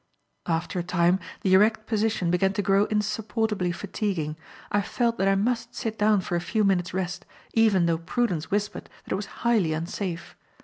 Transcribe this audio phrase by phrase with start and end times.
[0.47, 4.35] After a time, the erect position began to grow insupportably fatiguing.
[4.71, 8.49] I felt that I must sit down for a few minutes' rest, even though prudence
[8.49, 10.35] whispered that it was highly unsafe.